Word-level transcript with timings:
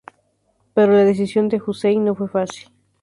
Pero 0.73 0.93
la 0.93 1.03
decisión 1.05 1.47
de 1.47 1.61
Hussein 1.63 2.03
no 2.03 2.15
fue 2.15 2.27
fácil. 2.27 2.71